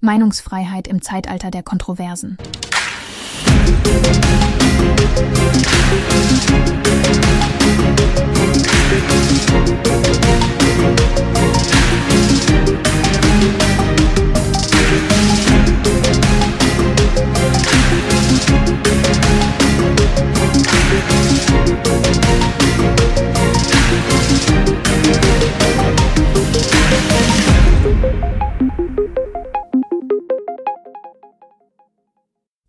[0.00, 2.38] Meinungsfreiheit im Zeitalter der Kontroversen.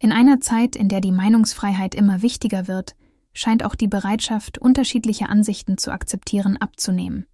[0.04, 2.96] In einer Zeit, in der die Meinungsfreiheit immer wichtiger wird,
[3.34, 7.28] scheint auch die Bereitschaft, unterschiedliche Ansichten zu akzeptieren, abzunehmen.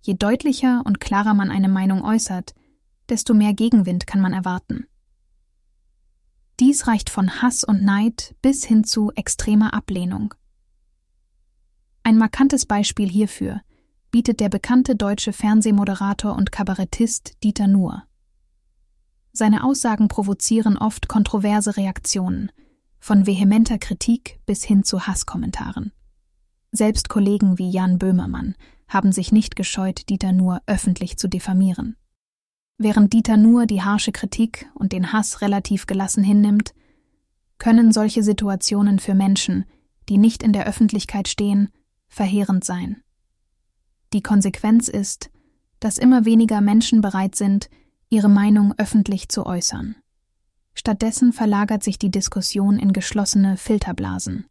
[0.00, 2.54] Je deutlicher und klarer man eine Meinung äußert,
[3.10, 4.86] desto mehr Gegenwind kann man erwarten.
[6.58, 10.32] Dies reicht von Hass und Neid bis hin zu extremer Ablehnung.
[12.02, 13.60] Ein markantes Beispiel hierfür
[14.10, 18.04] bietet der bekannte deutsche Fernsehmoderator und Kabarettist Dieter Nuhr.
[19.38, 22.50] Seine Aussagen provozieren oft kontroverse Reaktionen,
[22.98, 25.92] von vehementer Kritik bis hin zu Hasskommentaren.
[26.72, 28.56] Selbst Kollegen wie Jan Böhmermann
[28.88, 31.94] haben sich nicht gescheut, Dieter Nuhr öffentlich zu diffamieren.
[32.78, 36.74] Während Dieter Nuhr die harsche Kritik und den Hass relativ gelassen hinnimmt,
[37.58, 39.66] können solche Situationen für Menschen,
[40.08, 41.68] die nicht in der Öffentlichkeit stehen,
[42.08, 43.04] verheerend sein.
[44.12, 45.30] Die Konsequenz ist,
[45.78, 47.70] dass immer weniger Menschen bereit sind,
[48.10, 49.96] ihre Meinung öffentlich zu äußern.
[50.74, 54.46] Stattdessen verlagert sich die Diskussion in geschlossene Filterblasen.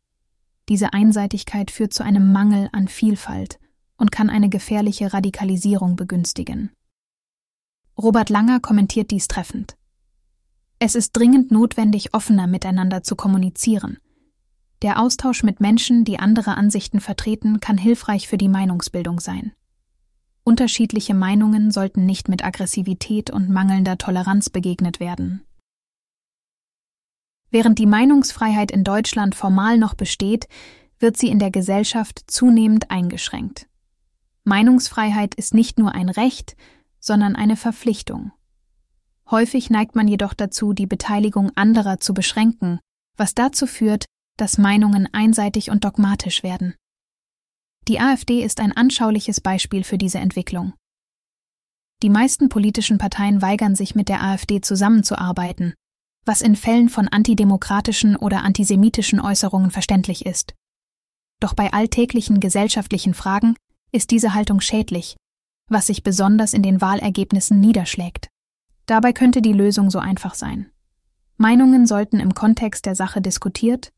[0.69, 3.59] Diese Einseitigkeit führt zu einem Mangel an Vielfalt
[3.97, 6.71] und kann eine gefährliche Radikalisierung begünstigen.
[7.97, 9.77] Robert Langer kommentiert dies treffend.
[10.79, 13.97] Es ist dringend notwendig, offener miteinander zu kommunizieren.
[14.83, 19.53] Der Austausch mit Menschen, die andere Ansichten vertreten, kann hilfreich für die Meinungsbildung sein.
[20.47, 25.43] Unterschiedliche Meinungen sollten nicht mit Aggressivität und mangelnder Toleranz begegnet werden.
[27.49, 30.47] Während die Meinungsfreiheit in Deutschland formal noch besteht,
[30.99, 33.67] wird sie in der Gesellschaft zunehmend eingeschränkt.
[34.45, 36.55] Meinungsfreiheit ist nicht nur ein Recht,
[37.01, 38.31] sondern eine Verpflichtung.
[39.29, 42.79] Häufig neigt man jedoch dazu, die Beteiligung anderer zu beschränken,
[43.17, 44.05] was dazu führt,
[44.37, 46.73] dass Meinungen einseitig und dogmatisch werden.
[47.87, 50.73] Die AfD ist ein anschauliches Beispiel für diese Entwicklung.
[52.03, 55.73] Die meisten politischen Parteien weigern sich mit der AfD zusammenzuarbeiten,
[56.25, 60.53] was in Fällen von antidemokratischen oder antisemitischen Äußerungen verständlich ist.
[61.39, 63.55] Doch bei alltäglichen gesellschaftlichen Fragen
[63.93, 65.15] ist diese Haltung schädlich,
[65.69, 68.27] was sich besonders in den Wahlergebnissen niederschlägt.
[68.85, 70.69] Dabei könnte die Lösung so einfach sein.
[71.37, 73.91] Meinungen sollten im Kontext der Sache diskutiert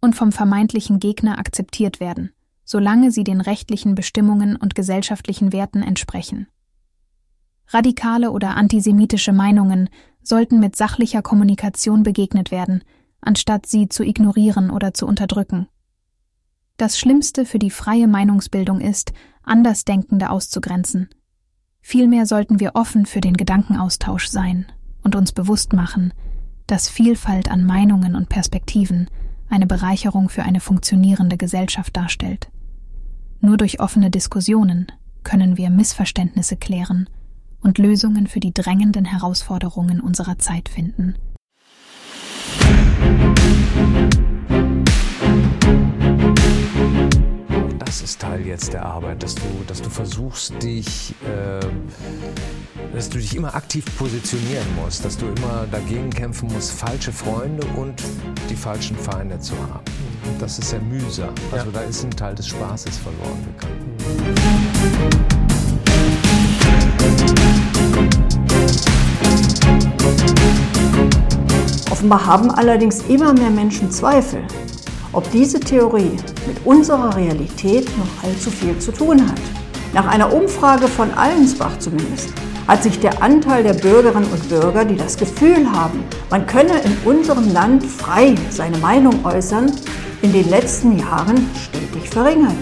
[0.00, 2.32] und vom vermeintlichen Gegner akzeptiert werden
[2.72, 6.46] solange sie den rechtlichen Bestimmungen und gesellschaftlichen Werten entsprechen.
[7.68, 9.90] Radikale oder antisemitische Meinungen
[10.22, 12.82] sollten mit sachlicher Kommunikation begegnet werden,
[13.20, 15.68] anstatt sie zu ignorieren oder zu unterdrücken.
[16.78, 19.12] Das Schlimmste für die freie Meinungsbildung ist,
[19.42, 21.10] Andersdenkende auszugrenzen.
[21.82, 24.64] Vielmehr sollten wir offen für den Gedankenaustausch sein
[25.02, 26.14] und uns bewusst machen,
[26.66, 29.10] dass Vielfalt an Meinungen und Perspektiven
[29.50, 32.48] eine Bereicherung für eine funktionierende Gesellschaft darstellt.
[33.44, 34.92] Nur durch offene Diskussionen
[35.24, 37.10] können wir Missverständnisse klären
[37.60, 41.16] und Lösungen für die drängenden Herausforderungen unserer Zeit finden.
[47.80, 51.66] Das ist Teil jetzt der Arbeit, dass du, dass du versuchst, dich, äh,
[52.94, 57.66] dass du dich immer aktiv positionieren musst, dass du immer dagegen kämpfen musst, falsche Freunde
[57.76, 58.00] und
[58.48, 60.11] die falschen Feinde zu haben.
[60.38, 61.34] Das ist sehr mühsam.
[61.50, 61.72] Also ja.
[61.72, 63.82] da ist ein Teil des Spaßes verloren gegangen.
[71.90, 74.42] Offenbar haben allerdings immer mehr Menschen Zweifel,
[75.12, 76.16] ob diese Theorie
[76.46, 79.40] mit unserer Realität noch allzu viel zu tun hat.
[79.92, 82.32] Nach einer Umfrage von Allensbach zumindest
[82.66, 86.96] hat sich der Anteil der Bürgerinnen und Bürger, die das Gefühl haben, man könne in
[87.04, 89.70] unserem Land frei seine Meinung äußern,
[90.22, 92.56] in den letzten Jahren stetig verringert.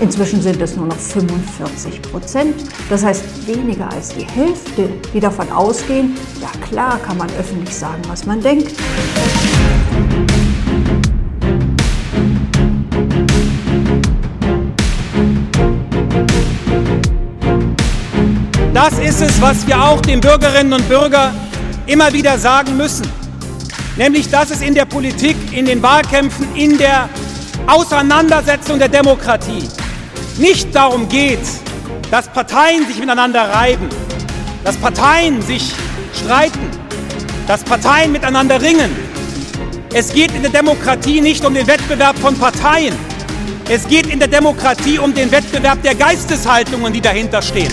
[0.00, 2.54] Inzwischen sind es nur noch 45 Prozent.
[2.90, 8.02] Das heißt weniger als die Hälfte, die davon ausgehen, ja klar kann man öffentlich sagen,
[8.08, 8.72] was man denkt.
[18.74, 21.32] Das ist es, was wir auch den Bürgerinnen und Bürgern
[21.86, 23.23] immer wieder sagen müssen
[23.96, 27.08] nämlich dass es in der Politik, in den Wahlkämpfen, in der
[27.66, 29.68] Auseinandersetzung der Demokratie
[30.38, 31.40] nicht darum geht,
[32.10, 33.88] dass Parteien sich miteinander reiben,
[34.64, 35.72] dass Parteien sich
[36.14, 36.70] streiten,
[37.46, 38.90] dass Parteien miteinander ringen.
[39.92, 42.94] Es geht in der Demokratie nicht um den Wettbewerb von Parteien.
[43.68, 47.72] Es geht in der Demokratie um den Wettbewerb der Geisteshaltungen, die dahinter stehen.